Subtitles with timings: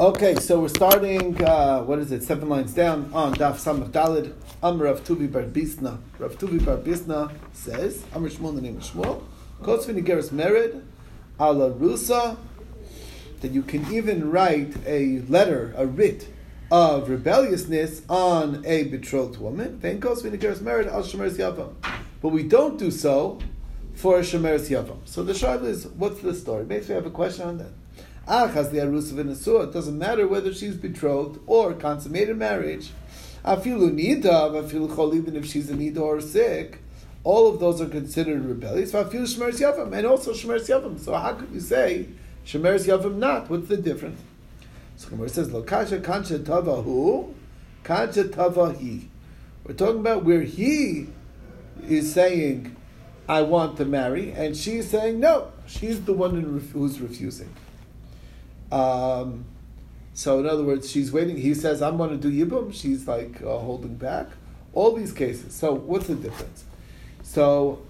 [0.00, 4.32] Okay, so we're starting, uh, what is it, seven lines down on Daf Samach Dalid.
[4.62, 5.98] Amr Rav Tuvi Bar Bisna.
[6.18, 9.22] Rav Tuvi Bar Bisna says, Amr Shmuel, the name of Shmuel,
[9.60, 10.82] Kotzvin Igeris Merid,
[11.38, 12.38] Ala Rusa,
[13.42, 16.28] that you can even write a letter, a writ,
[16.70, 19.80] of rebelliousness on a betrothed woman.
[19.80, 21.74] Then Kotzvin Igeris Merid, Al Shemeres Yavam.
[22.22, 23.38] But we don't do so
[23.92, 24.96] for Shemeres Yavam.
[25.04, 26.64] So the shaila is, what's the story?
[26.64, 27.72] Basically, I have a question on that.
[28.26, 29.64] Achas the Arusa v'Nesua.
[29.64, 32.90] It doesn't matter whether she's betrothed or consummated marriage.
[33.44, 36.78] Afilu nida, afilu chol, even if she's a nida or sick,
[37.24, 38.92] all of those are considered rebellious.
[38.92, 40.98] Afilu shmeres yavam, and also shmeres yavam.
[40.98, 42.08] So how could you say
[42.44, 43.48] shmeres yavam not?
[43.48, 44.20] What's the difference?
[44.96, 47.34] So Gemara says, Lo kasha kancha tava hu,
[47.84, 49.08] kancha tava he.
[49.64, 51.08] We're talking about where he
[51.88, 52.76] is saying,
[53.28, 56.40] I want to marry, and she's saying, no, she's the one
[56.72, 57.54] who's refusing.
[58.72, 59.44] Um,
[60.14, 61.36] so in other words, she's waiting.
[61.36, 64.28] He says, "I'm going to do yibum." She's like uh, holding back.
[64.72, 65.54] All these cases.
[65.54, 66.64] So what's the difference?
[67.22, 67.80] So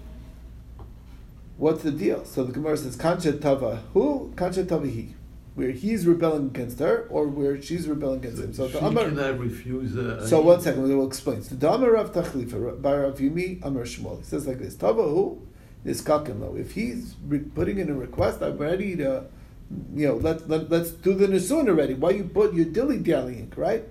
[1.57, 2.25] what's the deal?
[2.25, 4.33] So the Gemara says, "Kancha tava who?
[4.35, 5.15] Kancha tava he."
[5.53, 8.53] Where he's rebelling against her, or where she's rebelling against him.
[8.53, 9.97] So she the Amar, cannot refuse.
[9.97, 11.41] Uh, so one second, we'll explain.
[11.43, 14.19] So the Amar Rav Tachlifa by Rav Yumi Amar Shmuel.
[14.19, 15.41] He says like this: Tava who
[15.83, 19.25] is kakin If he's re- putting in a request, I'm ready to
[19.93, 21.93] you know, let, let, let's do the Nisun already.
[21.93, 23.83] Why you put your dilly dallying, right?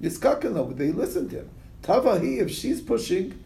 [0.00, 1.50] Yiskakin they listen to him.
[1.82, 3.38] Tavahi, if she's pushing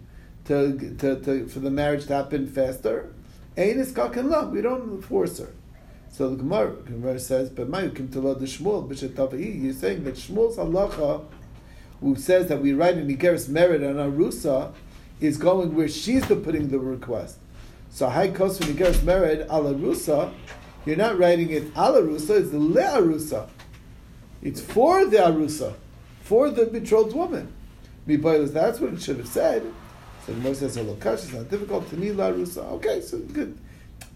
[0.47, 3.13] to, to, to, for the marriage to happen faster,
[3.57, 5.53] ain't Iskakin We don't force her.
[6.11, 10.17] So the Gemara, Gemara says, but Mayukim Tala the Shmuel, B'shet Tavahi, you're saying that
[10.17, 11.25] Shmuel's halacha,
[12.01, 14.73] who says that we write in Igeris merit on Arusa,
[15.21, 17.39] is going where she's the putting the request.
[17.91, 20.33] So High Kos from Igeris merit ala Rusa,
[20.85, 23.49] you're not writing it al arusa, it's le arusa.
[24.43, 25.75] It's for the arusa,
[26.23, 27.53] for the betrothed woman.
[28.07, 29.63] That's what it should have said.
[30.27, 33.59] So the says, "Lokash is not difficult to la arusa." Okay, so good.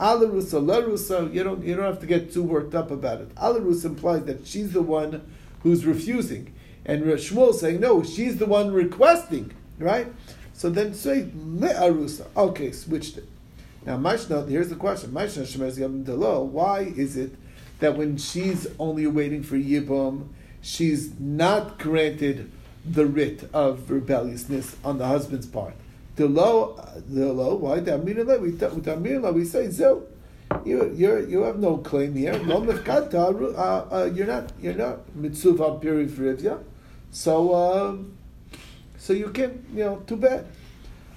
[0.00, 1.32] Al arusa, arusa.
[1.32, 3.30] You don't you don't have to get too worked up about it.
[3.36, 5.22] Al arusa implies that she's the one
[5.62, 6.52] who's refusing,
[6.84, 10.12] and Shmuel saying no, she's the one requesting, right?
[10.54, 12.26] So then say le arusa.
[12.36, 13.28] Okay, switched it.
[13.86, 16.42] Now, Mashna, here's the question: Mashna Shemeres Yavim Delo.
[16.42, 17.34] Why is it
[17.80, 20.28] that when she's only waiting for Yibum,
[20.62, 22.50] she's not granted
[22.84, 25.74] the writ of rebelliousness on the husband's part?
[26.16, 26.76] Delo,
[27.12, 27.56] Delo.
[27.56, 27.80] Why?
[29.30, 30.06] We say Zil.
[30.64, 32.34] You you you have no claim here.
[32.34, 36.62] Uh, uh, you're not you're not mitzuva pirifrivya.
[37.10, 37.96] So uh,
[38.96, 40.46] so you can you know too bad.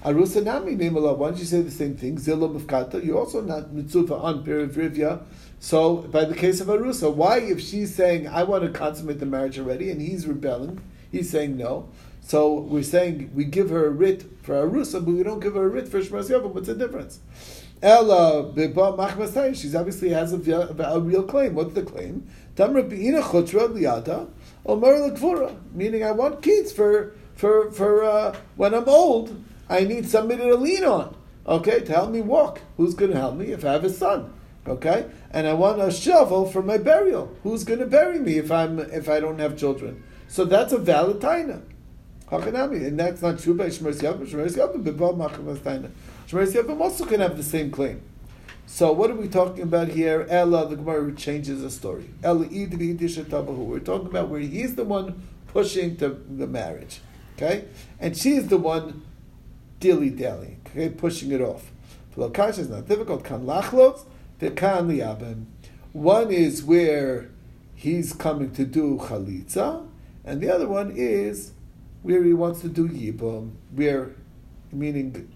[0.04, 2.18] Arusa Nami Memala, why don't you say the same thing?
[2.18, 5.22] Zilla Mufkata, you're also not Mitzufa on Perivrivya.
[5.58, 9.26] So, by the case of Arusa, why, if she's saying, I want to consummate the
[9.26, 11.88] marriage already, and he's rebelling, he's saying no.
[12.20, 15.64] So, we're saying we give her a writ for Arusa, but we don't give her
[15.64, 16.30] a writ for Shmas.
[16.54, 17.18] What's the difference?
[17.82, 21.54] Ella Biba Machmasai, she obviously has a, a, real claim.
[21.54, 22.28] What's the claim?
[22.54, 24.28] Tamra Beina Chutra Liada,
[24.64, 30.42] Omer meaning I want kids for, for, for uh, when I'm old I need somebody
[30.42, 32.60] to lean on, okay, to help me walk.
[32.76, 34.32] Who's going to help me if I have a son?
[34.66, 37.34] Okay, and I want a shovel for my burial.
[37.42, 40.02] Who's going to bury me if I'm if I don't have children?
[40.26, 41.62] So that's a valid taina.
[42.30, 44.26] And that's not true by Shmeres Yavam.
[44.26, 45.90] Shmeres Yavam b'bav machavas taina.
[46.28, 48.02] Shmeres Yavam also can have the same claim.
[48.66, 50.26] So what are we talking about here?
[50.28, 52.10] Ella, the Gemara changes the story.
[52.22, 57.00] Ella We're talking about where he's the one pushing to the marriage,
[57.36, 57.64] okay,
[57.98, 59.06] and she's the one
[59.80, 61.70] dilly dally, okay, pushing it off.
[62.16, 63.24] Lokash is not difficult.
[63.24, 64.04] Kan lachlos,
[64.40, 65.44] the kan liabim.
[65.92, 67.30] One is where
[67.74, 69.86] he's coming to do chalitza,
[70.24, 71.52] and the other one is
[72.02, 74.10] where he wants to do yibum, where,
[74.72, 75.32] meaning,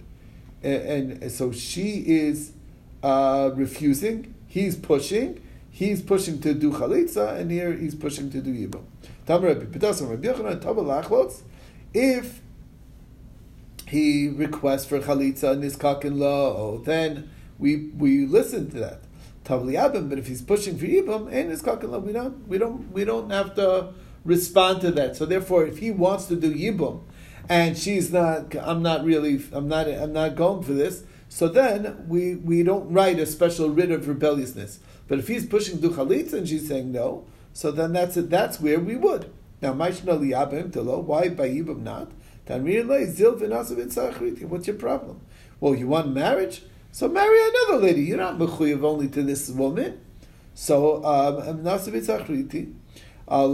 [0.63, 2.53] and, and so she is
[3.03, 8.53] uh, refusing, he's pushing, he's pushing to do chalitza, and here he's pushing to do
[8.53, 8.85] yibum.
[11.95, 12.41] If
[13.93, 19.01] he requests for chalitza and niskakin lo, oh, then we we listen to that.
[19.45, 22.91] Tavli abim, but if he's pushing for yibam and niskakin lo, we don't we don't
[22.91, 23.93] we don't have to
[24.25, 25.15] respond to that.
[25.15, 27.03] So therefore, if he wants to do yibam,
[27.51, 31.05] and she's not, I'm not really, I'm not, I'm not going for this.
[31.29, 34.79] So then we we don't write a special writ of rebelliousness.
[35.07, 38.31] But if he's pushing do chalitza and she's saying no, so then that's it.
[38.31, 39.31] That's where we would.
[39.61, 41.03] Now, Maishna liyabim telo.
[41.03, 42.11] Why by yibam not?
[42.47, 43.17] What's
[44.67, 45.21] your problem?
[45.61, 46.63] Well, you want marriage?
[46.91, 48.03] So marry another lady.
[48.03, 50.01] You're not mechuyev only to this woman.
[50.55, 51.63] So um,
[53.29, 53.47] Uh,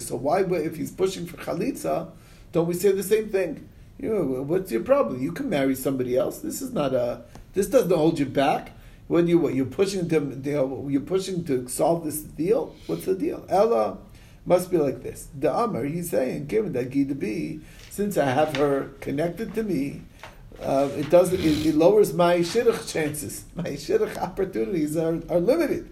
[0.00, 2.10] so why, if he's pushing for chalitza,
[2.52, 3.68] don't we say the same thing?
[3.98, 5.20] You know, what's your problem?
[5.20, 6.38] You can marry somebody else.
[6.38, 7.22] This is not a.
[7.52, 8.70] This doesn't hold you back.
[9.06, 12.74] When you what, you're pushing to you're pushing to solve this deal.
[12.86, 13.44] What's the deal?
[13.48, 13.98] Ella
[14.46, 15.28] must be like this.
[15.38, 17.60] The Amr, he's saying, given that Gita B,
[17.90, 20.02] since I have her connected to me,
[20.60, 23.44] uh, it does it, it, lowers my shidduch chances.
[23.54, 25.90] My shidduch opportunities are, are limited.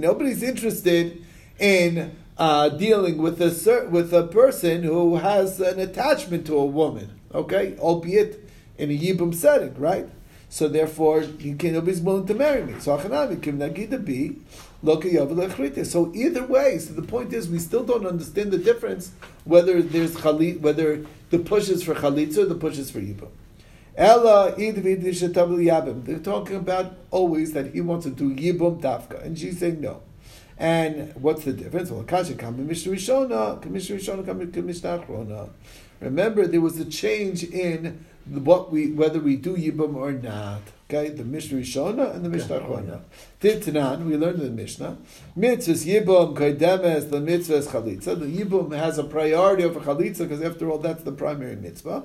[0.00, 1.24] Nobody's interested
[1.58, 7.18] in uh, dealing with a with a person who has an attachment to a woman.
[7.34, 8.48] Okay, albeit
[8.78, 10.08] in a yibum setting, right?
[10.48, 12.78] So therefore, he can nobody's willing to marry me.
[12.78, 14.36] So achanami kim nagida bi
[14.86, 19.12] so either way, so the point is, we still don't understand the difference
[19.44, 23.30] whether there's chalit, whether the push is for chalitza or the push is for yibum.
[23.96, 29.80] Ella They're talking about always that he wants to do yibum dafka, and she's saying
[29.80, 30.02] no.
[30.58, 31.90] And what's the difference?
[31.90, 32.34] Well, kasha.
[36.00, 40.62] Remember, there was a change in what we whether we do yibum or not.
[40.88, 43.00] Okay, the Mishnah Rishona and the Mishnah Achrona.
[43.40, 44.96] Titanan, we learned in the Mishnah.
[45.36, 48.18] Mitzvahs Yibum Kaidemes the Mitzvahs Chalitza.
[48.18, 52.04] The Yibum has a priority over Chalitza because after all, that's the primary mitzvah.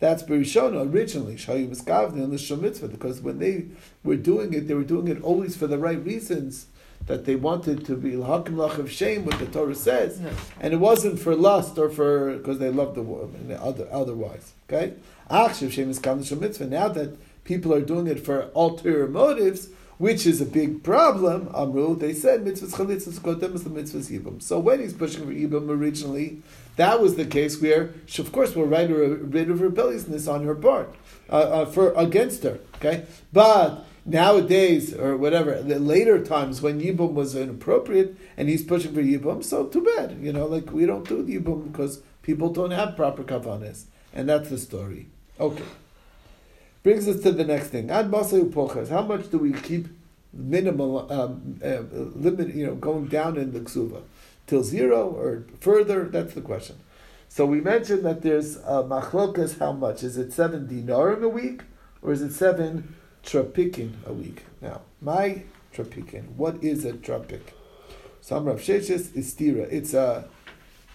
[0.00, 1.36] That's Berishona originally.
[1.36, 3.66] Shayu Miskavni and the Mitzvah because when they
[4.02, 6.66] were doing it, they were doing it always for the right reasons
[7.06, 10.20] that they wanted to be hakim lach of shame, what the Torah says,
[10.60, 13.56] and it wasn't for lust or for because they loved the woman.
[13.60, 14.94] Other, otherwise, okay.
[15.30, 16.66] Achshav shame is mitzvah.
[16.66, 19.68] Now that people are doing it for ulterior motives,
[19.98, 21.50] which is a big problem.
[21.54, 24.42] Amru, they said mitzvahs chalitzas kotem is the mitzvahs yibum.
[24.42, 26.42] So when he's pushing for yibum originally,
[26.76, 30.54] that was the case where, she, of course, we're right rid of rebelliousness on her
[30.54, 30.94] part,
[31.30, 32.58] uh, uh, for against her.
[32.76, 38.94] Okay, but nowadays or whatever, the later times when yibum was inappropriate and he's pushing
[38.94, 40.18] for yibum, so too bad.
[40.20, 44.50] You know, like we don't do yibum because people don't have proper kavanas, and that's
[44.50, 45.08] the story.
[45.40, 45.64] Okay.
[46.82, 47.90] Brings us to the next thing.
[47.90, 48.12] Ad.
[48.12, 49.88] How much do we keep
[50.32, 51.80] minimal um, uh,
[52.14, 52.54] limit?
[52.54, 54.02] You know, going down in the ksuva
[54.46, 56.04] till zero or further.
[56.04, 56.76] That's the question.
[57.30, 59.58] So we mentioned that there's uh, machlokas.
[59.58, 60.34] How much is it?
[60.34, 61.62] Seven dinarim a week,
[62.02, 62.94] or is it seven
[63.24, 64.42] trapikin a week?
[64.60, 65.42] Now, my
[65.74, 66.28] trapikin.
[66.36, 67.42] What is a trapik?
[68.20, 69.70] Some Rav Sheshes is stira.
[69.70, 70.28] It's a,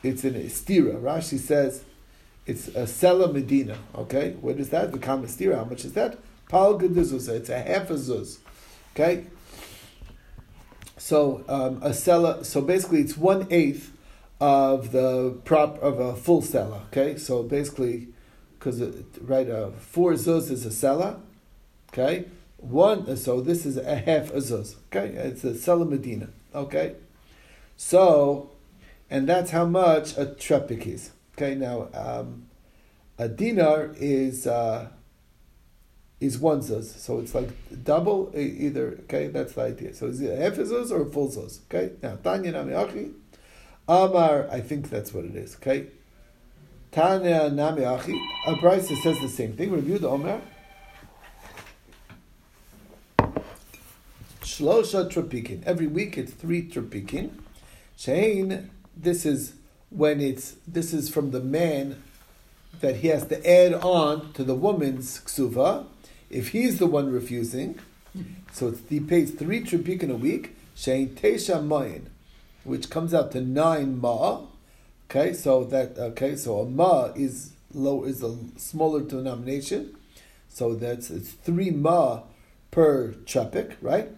[0.02, 1.00] it's an istira.
[1.02, 1.84] Rashi says
[2.46, 3.78] it's a Sela Medina.
[3.94, 4.92] Okay, what is that?
[4.92, 5.56] The Kamastira.
[5.56, 6.18] How much is that?
[6.50, 7.30] Pal Gedizuz.
[7.30, 8.40] It's a half a zuz.
[8.96, 9.28] Okay.
[10.98, 12.44] So um, a Sela.
[12.44, 13.92] So basically, it's one eighth
[14.42, 16.86] of the prop of a full Sela.
[16.88, 17.18] Okay.
[17.18, 18.08] So basically,
[18.58, 18.82] because
[19.22, 21.20] right, uh, four zuz is a Sela.
[21.92, 22.26] Okay.
[22.58, 23.16] One.
[23.18, 24.76] So this is a half a zuz.
[24.88, 25.10] Okay.
[25.10, 26.30] It's a Sela Medina.
[26.54, 26.96] Okay.
[27.82, 28.52] So,
[29.10, 31.12] and that's how much a trepik is.
[31.38, 32.48] Okay, now um,
[33.18, 34.90] a dinar is uh,
[36.20, 37.50] is one zuz, so it's like
[37.86, 39.00] double either.
[39.04, 39.94] Okay, that's the idea.
[39.94, 41.62] So is it half a zuz or full zuz?
[41.68, 43.14] Okay, now Tanya Nami
[43.88, 45.56] Amar, I think that's what it is.
[45.56, 45.88] Okay,
[46.92, 48.22] Tanya Nami Achi.
[48.46, 49.72] A Bryce says the same thing.
[49.72, 50.42] Review the Omer.
[54.60, 55.64] Shlosha trapikin.
[55.66, 57.30] Every week it's three trapikin.
[57.98, 58.68] Shein.
[58.96, 59.54] This is
[59.90, 62.04] when it's this is from the man
[62.82, 65.86] that he has to add on to the woman's ksuva
[66.30, 67.80] if he's the one refusing.
[68.52, 72.08] So he pays three tripikin a week, shein tesha mayin,
[72.66, 74.42] which comes out to nine ma.
[75.10, 79.96] Okay, so that okay, so a ma is low is a smaller denomination,
[80.50, 82.24] so that's it's three ma
[82.72, 84.10] per trapik, right?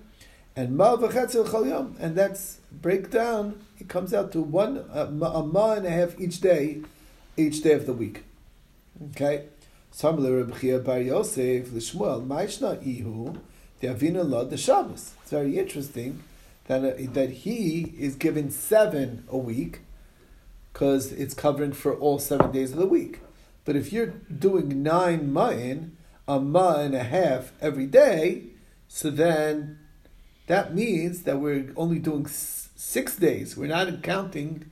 [0.56, 3.62] And ma v'chatzel chalyam, and that's breakdown.
[3.80, 6.82] It comes out to one a ma and a half each day,
[7.38, 8.24] each day of the week.
[9.12, 9.46] Okay.
[9.94, 13.36] Samle Rebchia Bar Yosef Lishmuel Maishna Ihu
[13.82, 15.14] the Avina Lod the Shabbos.
[15.22, 16.24] It's very interesting
[16.68, 19.80] that uh, that he is given seven a week
[20.72, 23.20] because it's covering for all seven days of the week.
[23.66, 25.92] But if you're doing nine ma'in,
[26.28, 28.44] a ma and a half every day,
[28.88, 29.80] so then
[30.52, 33.56] that means that we're only doing six days.
[33.56, 34.70] We're not counting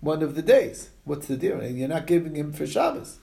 [0.00, 0.88] one of the days.
[1.04, 1.60] What's the deal?
[1.60, 3.18] And you're not giving him for Shabbos.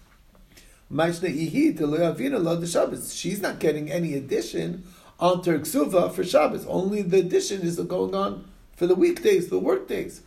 [3.15, 4.83] She's not getting any addition
[5.19, 6.67] on her ksuva for Shabbos.
[6.67, 8.45] Only the addition is going on
[8.75, 10.21] for the weekdays, the work days.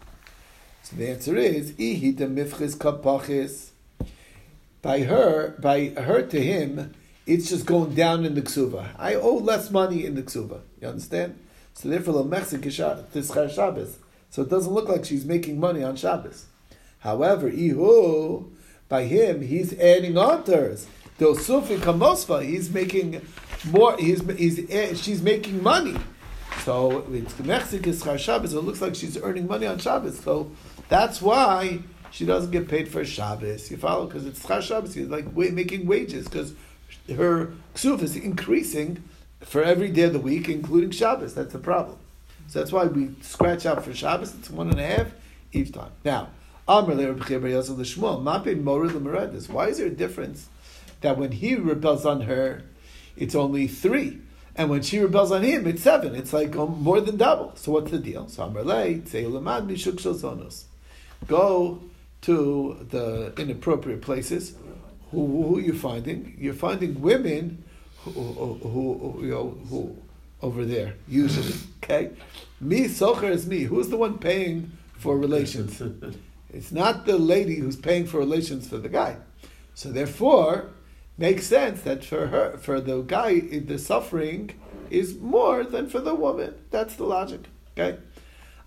[0.82, 3.70] So the answer is kapachis.
[4.82, 6.94] By her, by her to him,
[7.24, 8.88] it's just going down in the ksuva.
[8.98, 10.60] I owe less money in the ksuva.
[10.80, 11.38] You understand?
[11.78, 13.98] So therefore, Lamechzik Tischar Shabbos.
[14.30, 16.46] So it doesn't look like she's making money on Shabbos.
[16.98, 18.50] However, Ihu,
[18.88, 20.88] by him, he's adding on to hers.
[21.20, 23.20] Kamosfa, he's making
[23.70, 25.94] more, he's, he's, she's making money.
[26.64, 30.18] So it's Mechzik Shabbos, it looks like she's earning money on Shabbos.
[30.18, 30.50] So
[30.88, 31.78] that's why
[32.10, 33.70] she doesn't get paid for Shabbos.
[33.70, 34.06] You follow?
[34.06, 36.54] Because it's Char Shabbos, she's like making wages because
[37.08, 39.04] her ksuf is increasing
[39.40, 41.34] for every day of the week, including Shabbos.
[41.34, 41.98] That's the problem.
[42.48, 44.34] So that's why we scratch out for Shabbos.
[44.34, 45.12] It's one and a half
[45.52, 45.90] each time.
[46.04, 46.28] Now,
[46.66, 48.58] Amr Mape
[49.48, 50.48] Why is there a difference
[51.00, 52.62] that when he rebels on her,
[53.16, 54.18] it's only three?
[54.54, 56.14] And when she rebels on him, it's seven.
[56.14, 57.54] It's like um, more than double.
[57.54, 58.28] So what's the deal?
[58.28, 58.42] So
[61.26, 61.80] Go
[62.22, 64.54] to the inappropriate places.
[65.12, 66.36] Who, who are you finding?
[66.38, 67.64] You're finding women
[68.10, 69.96] who, who, who, you know, who
[70.42, 71.54] over there, usually.
[71.82, 72.10] Okay?
[72.60, 73.62] Me, Socher is me.
[73.62, 75.82] Who's the one paying for relations?
[76.50, 79.18] It's not the lady who's paying for relations for the guy.
[79.74, 80.70] So therefore,
[81.18, 86.14] makes sense that for her, for the guy, the suffering is more than for the
[86.14, 86.54] woman.
[86.70, 87.42] That's the logic.
[87.76, 87.98] Okay?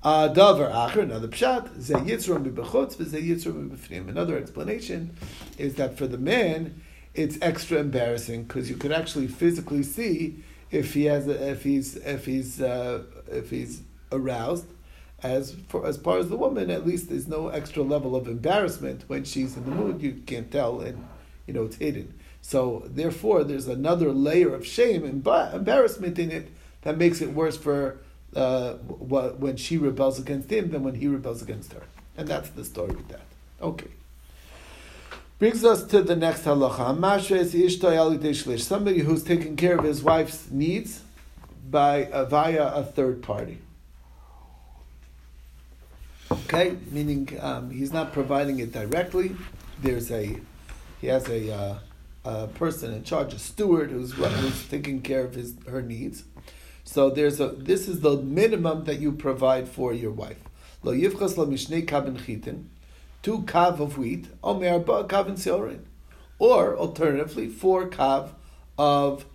[0.03, 4.10] Uh, davar acher, another pshat, ze yitzrom b'bechutz, ze yitzrom.
[4.10, 5.15] Another explanation
[5.57, 6.81] is that for the man,
[7.13, 11.98] it's extra embarrassing because you could actually physically see if he has a, if he's
[11.98, 14.65] if he's uh, if he's aroused.
[15.24, 19.03] As for as far as the woman, at least there's no extra level of embarrassment
[19.08, 20.01] when she's in the mood.
[20.01, 21.08] You can't tell, and
[21.46, 22.15] you know it's hidden.
[22.41, 26.50] So therefore, there's another layer of shame and embarrassment in it
[26.82, 28.00] that makes it worse for
[28.36, 31.84] uh, when she rebels against him than when he rebels against her.
[32.18, 33.22] And that's the story with that.
[33.62, 33.89] Okay.
[35.41, 38.60] Brings us to the next halacha.
[38.60, 41.01] Somebody who's taking care of his wife's needs
[41.67, 43.57] by uh, via a third party.
[46.31, 49.36] Okay, meaning um, he's not providing it directly.
[49.81, 50.38] There's a
[51.00, 51.79] he has a, uh,
[52.24, 56.24] a person in charge, a steward who's who's taking care of his her needs.
[56.83, 60.38] So there's a this is the minimum that you provide for your wife.
[60.83, 62.65] Lo yivchas lo mishnei kabin chitin,
[63.22, 65.82] two kav of wheat, omer siorin,
[66.40, 68.30] or alternatively four kav
[68.78, 69.25] of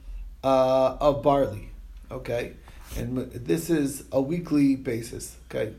[0.42, 1.70] uh, of barley.
[2.10, 2.54] Okay,
[2.96, 5.36] and this is a weekly basis.
[5.50, 5.74] Okay.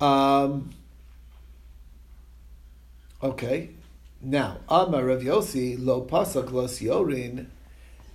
[0.00, 0.70] Um,
[3.22, 3.70] okay.
[4.20, 7.46] Now, Amar Rav Yossi lo pasak lo siorin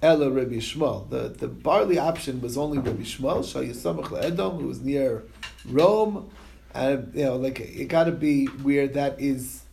[0.02, 1.10] Ella Rabbi Yishmael.
[1.10, 5.24] The, the barley option was only Rabbi Shmuel, Shayasamach Edom, who was near
[5.66, 6.30] Rome.
[6.76, 9.64] You know, like, it got to be where that is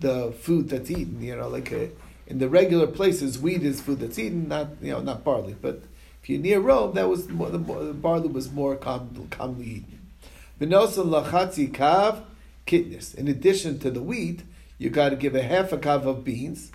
[0.00, 1.90] the food that's eaten, you know, like a,
[2.26, 5.56] in the regular places, wheat is food that's eaten, not, you know, not barley.
[5.60, 5.82] But
[6.22, 10.00] if you're near Rome, that was more, the, the barley was more com, commonly eaten.
[10.60, 12.22] V'nosan lachatzi kav
[12.66, 13.14] kitnis.
[13.14, 14.42] In addition to the wheat,
[14.78, 16.70] you got to give a half a kav of beans,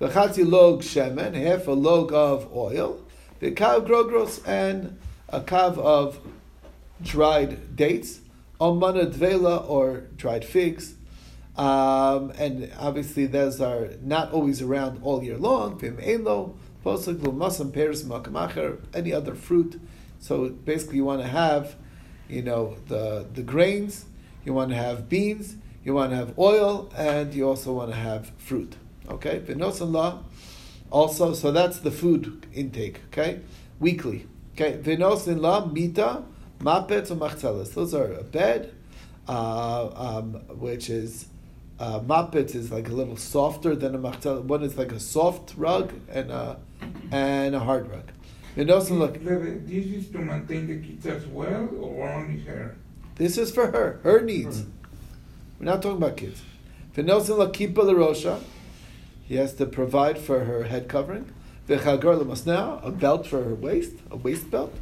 [0.00, 3.00] V'chatzi log shemen, half a log of oil,
[3.40, 6.18] the v'kav grogros, and a kav of
[7.02, 8.20] dried dates,
[8.60, 10.94] omana dvela, or dried figs.
[11.56, 15.78] Um, and obviously those are not always around all year long.
[15.78, 19.80] Vim elo, posuk masam pears makamacher, any other fruit.
[20.18, 21.76] So basically you want to have,
[22.28, 24.06] you know, the, the grains,
[24.44, 27.96] you want to have beans, you want to have oil, and you also want to
[27.96, 28.76] have fruit.
[29.08, 30.24] Okay, v'nosan
[30.90, 33.02] Also, so that's the food intake.
[33.08, 33.40] Okay,
[33.78, 34.26] weekly.
[34.54, 36.24] Okay, v'nosan la mita
[36.60, 37.74] mapet or machzelas.
[37.74, 38.72] Those are a bed,
[39.28, 41.26] uh, um, which is
[41.78, 42.00] uh,
[42.34, 44.44] is like a little softer than a machzelas.
[44.44, 46.58] One is like a soft rug and a
[47.10, 48.10] and a hard rug.
[48.56, 49.14] V'nosan look.
[49.14, 52.76] This is to maintain the kids as well, or only her.
[53.16, 54.60] This is for her, her needs.
[54.60, 54.70] Hmm.
[55.58, 56.42] We're not talking about kids.
[56.96, 58.40] V'nosan la kipa l'rosha.
[59.24, 61.32] He has to provide for her head covering.
[61.66, 64.74] now a belt for her waist, a waist belt.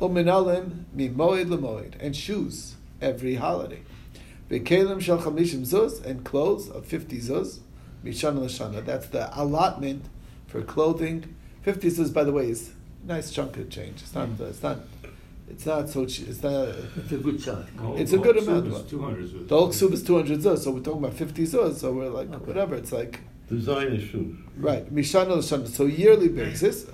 [0.00, 3.80] Uminalim mimoed lemoed, and shoes every holiday.
[4.50, 7.58] V'kelim shel chamishim zuz, and clothes of 50 zuz.
[8.04, 8.84] Mishana l'shana.
[8.84, 10.04] That's the allotment
[10.46, 11.34] for clothing.
[11.62, 12.72] 50 zuz, by the way, is
[13.04, 14.02] a nice chunk of change.
[14.02, 14.78] It's not, it's not
[15.48, 16.02] it's not so.
[16.02, 16.68] It's not.
[16.96, 17.66] It's a good chunk.
[17.96, 18.88] It's a good amount.
[18.88, 19.48] 200 zuz.
[19.48, 21.76] The whole soup is two hundred zuz, so we're talking about fifty zuz.
[21.76, 22.44] So we're like okay.
[22.44, 22.74] whatever.
[22.74, 24.36] It's like designer shoes.
[24.56, 25.68] Right, mishana l'shana.
[25.68, 26.86] So yearly basis.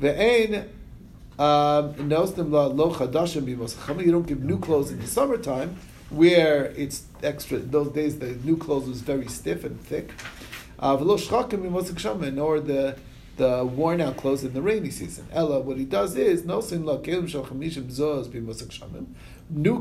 [0.00, 0.68] Ve'ein
[1.38, 1.94] um.
[1.98, 2.04] You
[4.12, 5.76] don't give new clothes in the summertime,
[6.10, 7.58] where it's extra.
[7.58, 10.10] Those days, the new clothes was very stiff and thick.
[10.78, 12.96] Uh, nor the
[13.36, 15.26] the worn out clothes in the rainy season.
[15.32, 16.60] Ella, what he does is new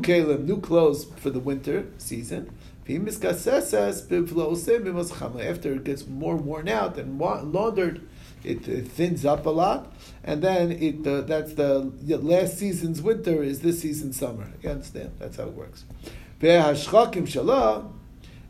[0.02, 2.52] kelim, new clothes for the winter season.
[2.88, 8.02] After it gets more worn out and laundered,
[8.44, 9.94] it, it thins up a lot,
[10.24, 14.48] and then it uh, that's the last season's winter is this season's summer.
[14.62, 15.12] You understand?
[15.20, 15.86] That's how it works.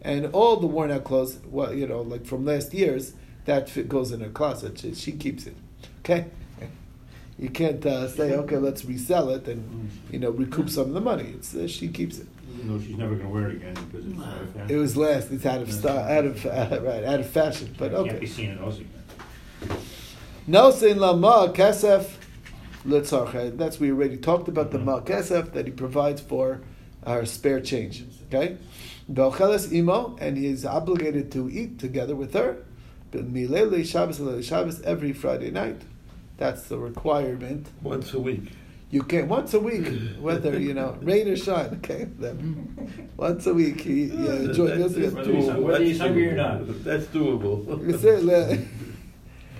[0.01, 3.13] And all the worn out clothes, well, you know, like from last year's,
[3.45, 4.79] that goes in her closet.
[4.79, 5.55] She, she keeps it.
[5.99, 6.25] Okay?
[7.37, 11.01] You can't uh, say, okay, let's resell it and, you know, recoup some of the
[11.01, 11.33] money.
[11.35, 12.27] It's, uh, she keeps it.
[12.53, 14.75] Even though she's never going to wear it again because it's out of fashion.
[14.75, 15.31] It was last.
[15.31, 17.73] It's out of style, out of uh, right, out of fashion.
[17.77, 18.25] But Can't be okay.
[18.25, 18.59] seen in
[19.61, 19.77] again.
[20.47, 22.09] No sin lama kesef
[22.85, 23.57] litzarcha.
[23.57, 26.61] That's we already talked about the ma kesef that he provides for
[27.05, 28.03] our spare change.
[28.27, 28.57] Okay,
[29.11, 32.57] Belcheles imo, and he is obligated to eat together with her.
[33.11, 35.81] Milele Shabbos Milele Shabbos every Friday night.
[36.37, 37.67] That's the requirement.
[37.83, 38.51] Once a week.
[38.89, 39.87] You can once a week,
[40.19, 41.75] whether you know rain or shine.
[41.83, 43.81] Okay, then once a week.
[43.81, 45.61] He, yeah, That- join that's- us Whether he's- doable.
[45.61, 46.83] whether he's hungry or not.
[46.83, 48.67] That's doable.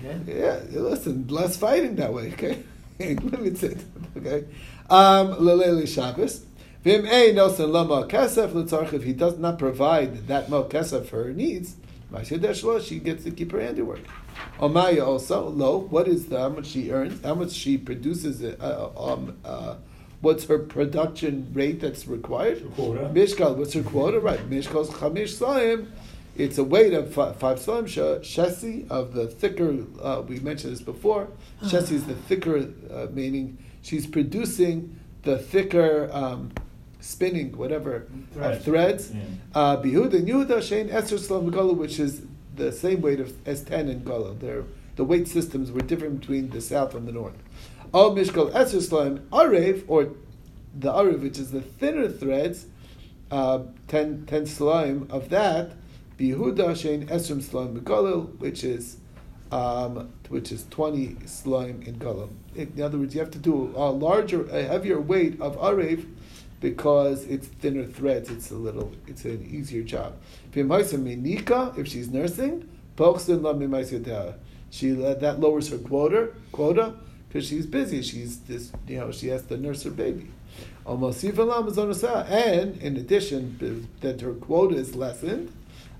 [0.02, 2.62] Le- yeah, listen, less fighting that way, okay?
[2.98, 3.84] Limited,
[4.16, 4.44] okay?
[4.90, 6.44] Um, Lelele Shabbos.
[6.84, 11.24] Vim ein nosen lama kesef letzarch, if he does not provide that mo kesef for
[11.24, 11.76] her needs,
[12.24, 14.00] she gets to keep her handiwork.
[14.58, 18.90] Omaya also, lo, what is the, how much she earns, how much she produces, uh,
[18.96, 19.76] um, uh,
[20.20, 22.60] what's her production rate that's required?
[22.60, 23.10] Her quota.
[23.14, 24.20] Mishkal, what's her quota?
[24.20, 25.90] Right, Mishkal's chamish slaim.
[26.36, 27.86] It's a weight of fi- five slaim.
[27.86, 29.84] sh- Shesi of the thicker.
[30.00, 31.28] Uh, we mentioned this before.
[31.62, 36.50] Shesi is the thicker, uh, meaning she's producing the thicker um,
[37.00, 38.64] spinning, whatever, of Threads.
[38.64, 39.12] threads.
[39.14, 39.20] Yeah.
[39.54, 42.22] Uh, Bihud and Yehuda Shein Esser Slaim Gala, which is
[42.56, 44.34] the same weight of as ten and Gala.
[44.34, 44.64] Their
[44.96, 47.34] the weight systems were different between the south and the north.
[47.94, 50.08] Al Mishkal Esser Slaim Arev, or
[50.78, 52.66] the Arev, which is the thinner threads,
[53.30, 55.72] uh, 10, 10 slime of that,
[56.22, 58.98] Bihuda Shein Esrim Slime Galil, which is
[59.50, 62.30] um, which is 20 slime in Galil.
[62.54, 66.06] In other words, you have to do a larger, a heavier weight of Arev
[66.60, 68.30] because it's thinner threads.
[68.30, 70.14] It's a little, it's an easier job.
[70.54, 72.68] If she's nursing,
[74.70, 76.94] she that lowers her quota quota
[77.28, 78.00] because she's busy.
[78.00, 80.30] She's this, you know, she has to nurse her baby.
[80.86, 81.02] And
[82.76, 85.52] in addition, that her quota is lessened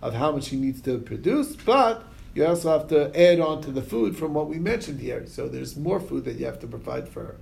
[0.03, 3.71] of how much he needs to produce, but you also have to add on to
[3.71, 5.25] the food from what we mentioned here.
[5.27, 7.37] So there's more food that you have to provide for her.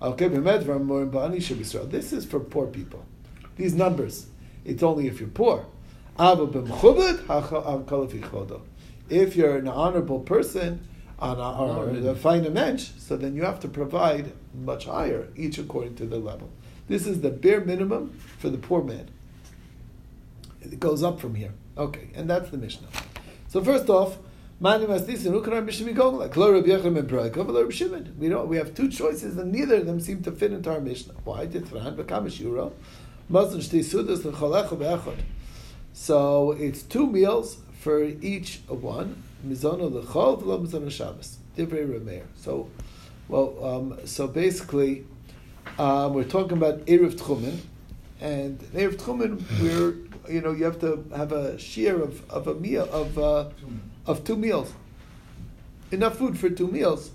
[0.00, 3.04] Okay, this is for poor people.
[3.56, 4.26] These numbers,
[4.64, 5.66] it's only if you're poor.
[9.08, 10.88] If you're an honorable person,
[11.22, 15.56] on a, or a fine mensch, so then you have to provide much higher, each
[15.56, 16.50] according to the level.
[16.88, 19.08] This is the bare minimum for the poor man.
[20.60, 21.52] It goes up from here.
[21.76, 22.88] Okay, and that's the Mishnah.
[23.48, 24.18] So first off,
[24.64, 24.80] and.
[28.18, 28.48] We don't.
[28.48, 31.14] We have two choices, and neither of them seem to fit into our Mishnah.
[31.24, 31.46] Why?
[31.46, 32.44] Be'echad.
[35.92, 39.22] So it's two meals for each one.
[39.44, 41.38] Mizono l'chol v'lo mizono Shabbos.
[41.56, 42.24] Divrei Rameir.
[42.36, 42.68] So,
[43.28, 45.04] well, um, so basically,
[45.78, 47.58] um, we're talking about erev tchumen,
[48.22, 52.46] and in erev tchumen, we're you know you have to have a share of, of
[52.46, 53.50] a meal of uh,
[54.06, 54.72] of two meals,
[55.90, 57.10] enough food for two meals.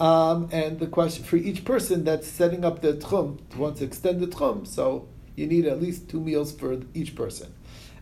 [0.00, 4.20] Um, and the question for each person that's setting up the tchum wants to extend
[4.20, 7.52] the tchum, so you need at least two meals for each person.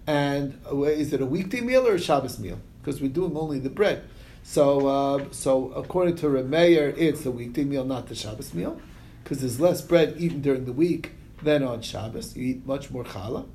[0.06, 2.60] And uh, is it a weekday meal or a Shabbos meal?
[2.80, 4.04] Because we're doing only the bread.
[4.44, 8.80] So, uh, so according to Remeir, it's a weekday meal, not the Shabbos meal,
[9.24, 12.36] because there's less bread eaten during the week than on Shabbos.
[12.36, 13.46] You eat much more challah.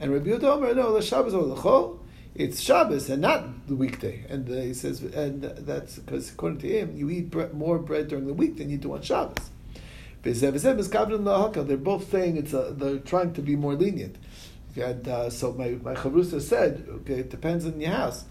[0.00, 1.54] And Rabbi Yehuda Omer, no, the Shabbos or the
[2.34, 4.24] it's Shabbos and not the weekday.
[4.28, 8.08] And uh, he says, and that's because according to him, you eat bre- more bread
[8.08, 9.50] during the week than you do on Shabbos.
[10.22, 14.16] They're both saying it's a, they're trying to be more lenient.
[14.76, 18.24] And uh, so my, my chavrusa said, okay, it depends on your house.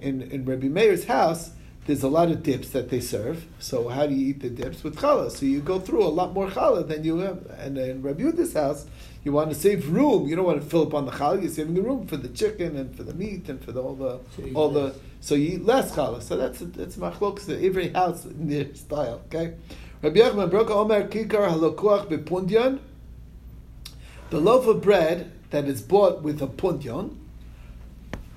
[0.00, 1.52] In in Rabbi Meir's house,
[1.86, 3.46] there's a lot of dips that they serve.
[3.60, 5.30] So how do you eat the dips with challah?
[5.30, 7.46] So you go through a lot more challah than you have.
[7.58, 8.86] And in Rabbi Yehuda's house,
[9.22, 10.26] you want to save room.
[10.28, 11.42] You don't want to fill up on the challah.
[11.42, 13.94] You're saving the room for the chicken and for the meat and for the, all
[13.94, 14.94] the So all the.
[15.20, 16.22] So you eat less challah.
[16.22, 17.48] So that's that's machlokes.
[17.48, 19.22] Every house in their style.
[19.26, 19.54] Okay.
[20.02, 22.80] Rabbi Yochanan broke Omer Kikar Halokuach Bepundyan.
[24.30, 27.16] The loaf of bread that is bought with a pundyon,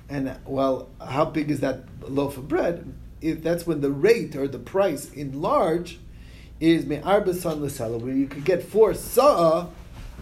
[0.08, 2.94] and well, how big is that loaf of bread?
[3.20, 5.98] If that's when the rate or the price in large
[6.58, 9.68] is me'arba son l'sela, where you could get four sa'a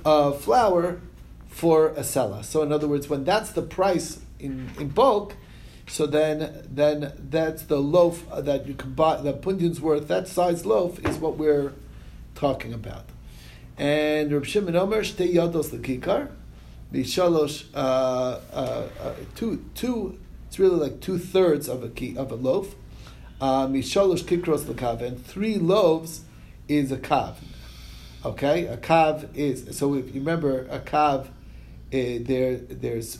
[0.04, 1.00] of flour
[1.48, 2.44] for a sela.
[2.44, 5.34] So in other words, when that's the price in, in bulk,
[5.88, 9.20] so then then that's the loaf that you can buy.
[9.20, 11.72] The pundian's worth that size loaf is what we're
[12.34, 13.06] talking about.
[13.78, 16.30] And Reb Shimon Omer shtei yados lekikar,
[16.92, 20.18] the shalosh uh, uh, uh, two two.
[20.46, 22.74] It's really like two thirds of a key, of a loaf.
[23.40, 26.22] Mishalosh kikros lekav, and three loaves
[26.68, 27.34] is a kav.
[28.24, 29.94] Okay, a kav is so.
[29.94, 31.30] If you remember, a kav uh,
[31.90, 33.18] there there's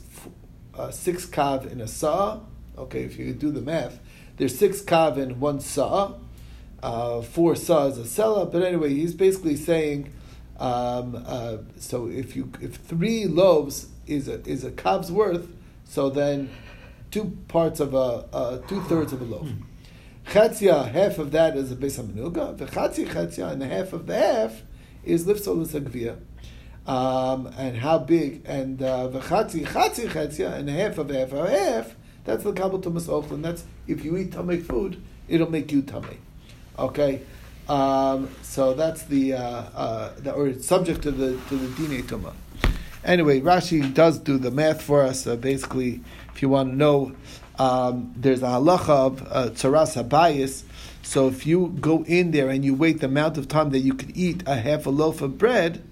[0.76, 2.40] uh, six kav in a saw.
[2.76, 3.98] Okay, if you do the math,
[4.37, 6.14] there's six kav in one saw.
[6.83, 10.12] Uh, four saw is a sela, but anyway, he's basically saying.
[10.59, 15.48] Um, uh, so if you if three loaves is a is a kav's worth,
[15.85, 16.50] so then
[17.12, 19.48] two parts of a uh, two thirds of a loaf.
[20.28, 22.54] Chatzia, half of that is a besa menuga.
[22.54, 24.62] V'chatzi chatzia, and half of the half
[25.02, 26.18] is lifsol l'sagvia.
[26.86, 28.42] Um, and how big?
[28.44, 31.96] And uh, v'chatzi chatzi chatzia, and half of half of half.
[32.24, 33.40] That's the kabel tumas ochlin.
[33.40, 36.18] That's if you eat tamei food, it'll make you tamei.
[36.78, 37.22] Okay.
[37.66, 42.34] Um, so that's the, uh, uh, the or subject to the to the dine tuma.
[43.02, 45.26] Anyway, Rashi does do the math for us.
[45.26, 46.02] Uh, basically,
[46.34, 47.12] if you want to know,
[47.58, 50.62] um, there's a halacha of uh, habayis.
[51.02, 53.94] So if you go in there and you wait the amount of time that you
[53.94, 55.82] could eat a half a loaf of bread,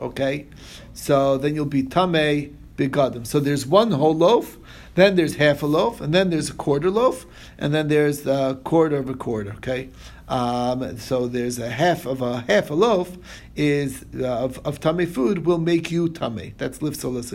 [0.00, 0.46] okay,
[0.94, 3.26] so then you'll be tamei begadim.
[3.26, 4.56] So there's one whole loaf,
[4.94, 7.26] then there's half a loaf, and then there's a quarter loaf,
[7.58, 9.52] and then there's a quarter of a quarter.
[9.54, 9.90] Okay,
[10.28, 13.18] um, so there's a half of a half a loaf
[13.54, 14.78] is uh, of of
[15.12, 16.56] food will make you tamei.
[16.56, 17.32] That's lifsolas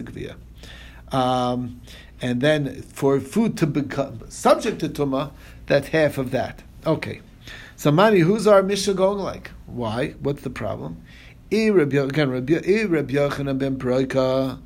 [1.13, 1.79] um,
[2.23, 5.31] and then for food to become subject to tuma,
[5.65, 6.63] that's half of that.
[6.87, 7.19] Okay.
[7.75, 9.51] So Mani, who's our Mishnah going like?
[9.65, 10.11] Why?
[10.21, 11.03] What's the problem?
[11.51, 14.57] Again, Rabbi Yochanan ben Broika,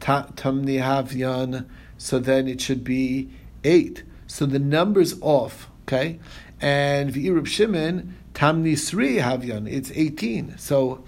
[0.00, 1.66] Tamni Havyan,
[1.98, 3.28] so then it should be
[3.64, 4.04] eight.
[4.28, 6.20] So the number's off, okay?
[6.60, 10.58] And V'irub Shimon, Tamni Sri Havyan, it's 18.
[10.58, 11.02] So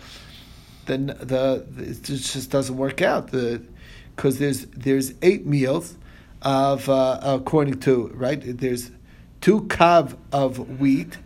[0.87, 3.29] then the, it just doesn't work out.
[3.29, 3.63] The
[4.17, 5.97] because there's there's eight meals
[6.43, 8.41] of uh, according to right.
[8.43, 8.91] There's
[9.41, 11.19] two kav of wheat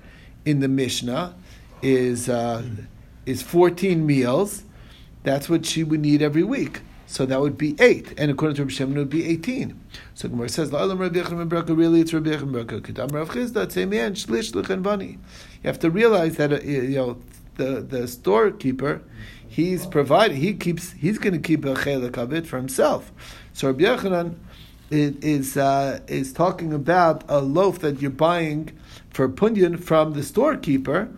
[0.45, 1.35] in the Mishnah
[1.83, 2.63] is uh,
[3.25, 4.65] is fourteen meals.
[5.23, 6.81] That's what she would need every week.
[7.09, 9.81] So that would be eight, and according to Rabbi Shimon, it would be eighteen.
[10.15, 13.71] So Gemara says, "La'olam Rabbi Yechon ben Really, it's Rabbi Yechon ben Kedam Rav Chisda.
[13.71, 15.13] Same man, shlish lechenvani.
[15.13, 15.19] You
[15.65, 17.19] have to realize that uh, you know
[17.57, 19.03] the the storekeeper,
[19.49, 20.39] he's providing.
[20.39, 20.93] He keeps.
[20.93, 23.13] He's going to keep a chelik of it for himself.
[23.53, 24.37] So Rabbi Yochanan
[24.91, 28.77] is uh, is talking about a loaf that you're buying
[29.11, 31.09] for punyan from the storekeeper,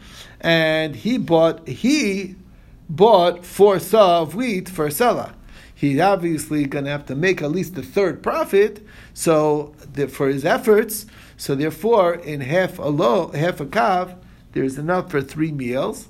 [0.41, 2.37] and he bought he
[2.88, 5.35] bought four saw of wheat for sela
[5.79, 8.85] he's obviously going to have to make at least the third profit.
[9.14, 9.75] So
[10.11, 14.17] for his efforts, so therefore in half a low, half a kav,
[14.53, 16.09] there's enough for three meals.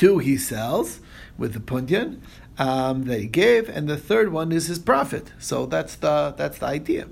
[0.00, 1.00] Two he sells
[1.36, 2.22] with the pundian
[2.56, 5.34] um, that he gave, and the third one is his profit.
[5.38, 7.06] So that's the that's the idea.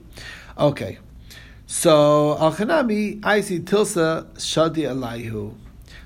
[0.57, 0.98] Okay.
[1.66, 5.53] So al Khanami, I see Tilsa Shadi Alaihu.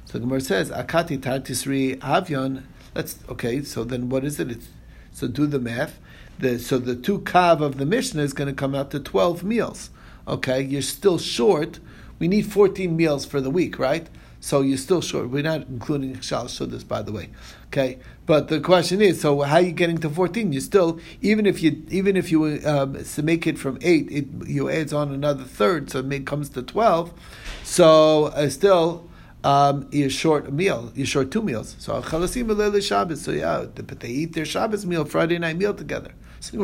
[0.07, 2.65] So Gemara says, Akati Tartisri Avyon.
[2.95, 3.63] That's okay.
[3.63, 4.51] So then, what is it?
[4.51, 4.67] It's
[5.13, 6.01] so do the math.
[6.41, 9.45] The, so the two kav of the Mishnah is going to come out to 12
[9.45, 9.91] meals.
[10.27, 11.79] Okay, you're still short.
[12.19, 14.09] We need 14 meals for the week, right?
[14.43, 15.31] So you're still short.
[15.31, 17.29] We're not including Shal Shudas, by the way.
[17.69, 20.53] Okay, but the question is, so how are you getting to 14?
[20.53, 24.69] You still, even if you even if you um, make it from eight, it you
[24.69, 27.15] adds on another third, so it comes to 12.
[27.63, 29.09] So uh, still
[29.45, 30.91] um, you're short a meal.
[30.97, 31.77] You're short two meals.
[31.79, 33.23] So chalasim Shabbos.
[33.23, 36.11] So yeah, but they eat their Shabbos meal, Friday night meal together.
[36.45, 36.55] If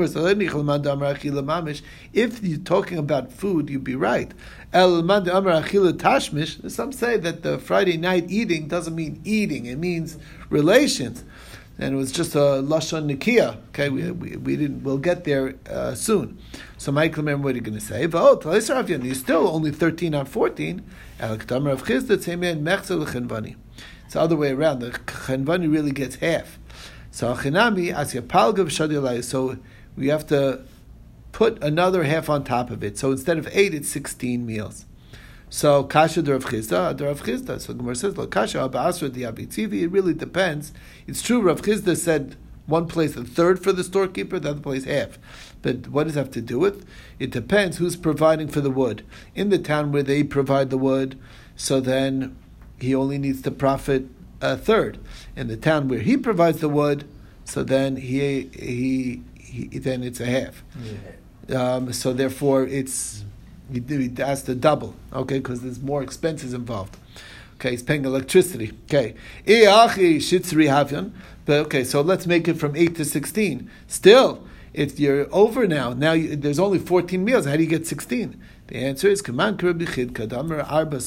[2.43, 4.35] you're talking about food, you'd be right.
[4.73, 5.09] Some
[6.93, 10.19] say that the Friday night eating doesn't mean eating; it means
[10.51, 11.25] relations
[11.79, 13.57] and it was just a lashon nikia.
[13.69, 14.83] Okay, we, we, we, didn't.
[14.83, 16.39] We'll get there uh, soon.
[16.77, 18.01] So, Michael, remember what are you going to say?
[18.03, 20.85] You're still only thirteen on fourteen.
[21.21, 21.45] It's
[24.15, 24.79] the other way around.
[24.81, 26.59] The chenvani really gets half.
[27.11, 29.59] So chinami asya So
[29.97, 30.65] we have to
[31.39, 32.99] put another half on top of it.
[32.99, 34.87] So instead of eight, it's sixteen meals.
[35.49, 37.61] So kasha derav chizda, derav chizda.
[37.61, 40.73] So Gemara says, "Lo kasha abasra diabitzivi." It really depends.
[41.07, 41.41] It's true.
[41.41, 42.37] Rav Chisda said
[42.69, 45.19] One place a third for the storekeeper, the other place half.
[45.63, 46.85] But what does it have to do with?
[47.19, 49.07] It depends who's providing for the wood.
[49.35, 51.19] In the town where they provide the wood,
[51.57, 52.37] so then
[52.79, 54.05] he only needs to profit
[54.43, 54.99] a third.
[55.35, 57.09] In the town where he provides the wood,
[57.47, 60.63] so then he he, he then it's a half.
[61.55, 63.25] Um, so therefore, it's
[63.73, 66.97] he, he has to double, okay, because there's more expenses involved.
[67.55, 68.73] Okay, he's paying electricity.
[68.85, 69.15] Okay,
[71.45, 73.71] but okay, so let's make it from eight to sixteen.
[73.87, 77.47] Still, if you're over now, now you, there's only fourteen meals.
[77.47, 78.41] How do you get sixteen?
[78.69, 79.23] The answer is
[80.61, 80.99] Arba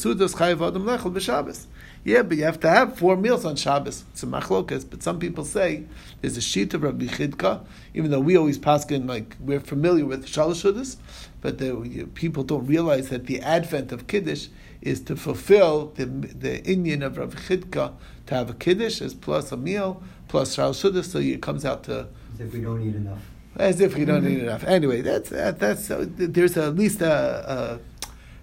[1.11, 1.67] B'Shabbos.
[2.03, 4.05] Yeah, but you have to have four meals on Shabbos.
[4.11, 5.83] It's a machlokas, but some people say
[6.21, 10.05] there's a sheet of Rabbi Chidka, even though we always pass paskin like we're familiar
[10.05, 10.97] with Shalosh
[11.41, 14.47] but the, people don't realize that the advent of Kiddush
[14.81, 17.93] is to fulfill the the Indian of Rabbi Chidka
[18.25, 22.07] to have a Kiddush as plus a meal plus Shalosh so it comes out to.
[22.33, 23.19] As if we don't eat enough.
[23.57, 24.63] As if we don't eat enough.
[24.63, 27.90] Anyway, that's that, that's uh, there's at least a, a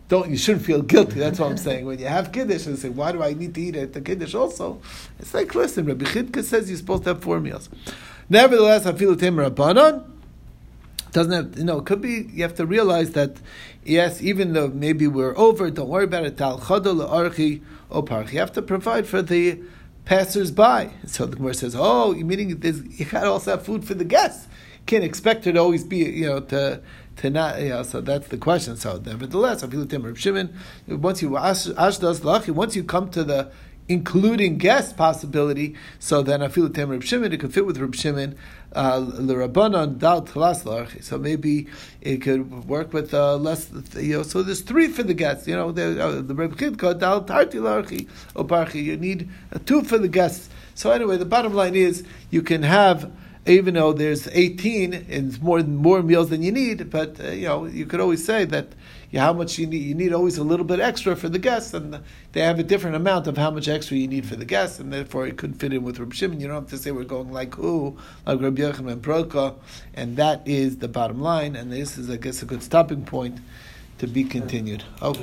[0.08, 1.18] don't you shouldn't feel guilty.
[1.20, 1.84] That's what I'm saying.
[1.84, 4.34] When you have kiddush and say, why do I need to eat at the kiddush
[4.34, 4.80] also?
[5.18, 7.68] It's like listen, Rabbi Chidka says you're supposed to have four meals.
[8.28, 10.04] Nevertheless, I feel tem rabbanon
[11.12, 11.78] doesn't have you know.
[11.78, 13.36] It could be you have to realize that
[13.84, 16.36] yes, even though maybe we're over, don't worry about it.
[16.36, 18.32] Tal archi oparchi.
[18.32, 19.60] You have to provide for the
[20.08, 20.90] passers-by.
[21.06, 24.06] So the Gemara says, oh, you meaning you got to also have food for the
[24.06, 24.48] guests.
[24.86, 26.80] Can't expect her to always be you know to
[27.16, 28.76] to not, yeah, so that's the question.
[28.76, 29.60] So nevertheless,
[30.16, 33.52] Shimon, once you once you come to the
[33.88, 38.36] including guest possibility, so then I feel Reb Shimon, it could fit with Reb Shimon,
[38.72, 41.02] uh, the Rabbanon dal talas.
[41.02, 41.66] So maybe
[42.00, 44.22] it could work with uh, less, you know.
[44.22, 45.72] So there's three for the guests, you know.
[45.72, 48.82] The, uh, Reb Chidka dal tarti larchi oparchi.
[48.84, 50.50] You need uh, two for the guests.
[50.74, 53.10] So anyway, the bottom line is you can have
[53.46, 57.64] even though there's 18 and more more meals than you need, but uh, you know
[57.64, 58.68] you could always say that
[59.14, 59.82] how much you need.
[59.82, 62.00] You need always a little bit extra for the guests, and
[62.32, 64.92] they have a different amount of how much extra you need for the guests, and
[64.92, 66.40] therefore it couldn't fit in with Reb Shimon.
[66.40, 69.54] You don't have to say we're going like who, like Reb Yochanan and Broka,
[69.94, 71.56] and that is the bottom line.
[71.56, 73.38] And this is, I guess, a good stopping point
[73.98, 74.84] to be continued.
[75.02, 75.22] Okay.